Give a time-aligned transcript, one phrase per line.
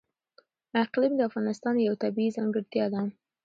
[0.83, 3.01] اقلیم د افغانستان یوه طبیعي ځانګړتیا ده.